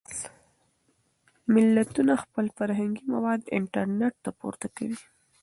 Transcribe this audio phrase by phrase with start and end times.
[1.53, 4.99] ملتونه خپل فرهنګي مواد انټرنټ ته پورته کوي.